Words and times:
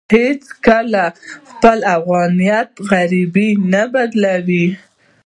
هېڅکله 0.13 1.05
يې 1.09 1.13
خپل 1.49 1.77
افغانيت 1.97 2.69
غريب 2.89 3.35
نه 3.73 3.83
دی 3.93 4.05
بللی. 4.15 4.65